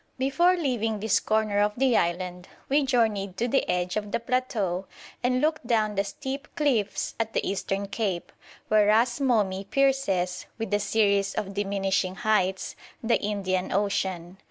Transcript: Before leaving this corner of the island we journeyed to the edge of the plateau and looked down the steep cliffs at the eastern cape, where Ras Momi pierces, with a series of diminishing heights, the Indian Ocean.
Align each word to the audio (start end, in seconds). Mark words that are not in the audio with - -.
Before 0.17 0.55
leaving 0.57 0.99
this 0.99 1.19
corner 1.19 1.59
of 1.59 1.73
the 1.77 1.95
island 1.95 2.47
we 2.69 2.83
journeyed 2.83 3.37
to 3.37 3.47
the 3.47 3.69
edge 3.69 3.95
of 3.95 4.11
the 4.11 4.19
plateau 4.19 4.87
and 5.21 5.41
looked 5.41 5.67
down 5.67 5.93
the 5.93 6.03
steep 6.03 6.47
cliffs 6.55 7.13
at 7.19 7.33
the 7.33 7.47
eastern 7.47 7.87
cape, 7.87 8.31
where 8.67 8.87
Ras 8.87 9.19
Momi 9.19 9.69
pierces, 9.69 10.47
with 10.57 10.73
a 10.73 10.79
series 10.79 11.35
of 11.35 11.53
diminishing 11.53 12.15
heights, 12.15 12.75
the 13.03 13.21
Indian 13.21 13.71
Ocean. 13.71 14.39